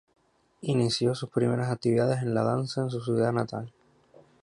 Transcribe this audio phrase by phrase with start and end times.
[0.61, 3.71] Inició sus primeras actividades en la danza en su ciudad natal.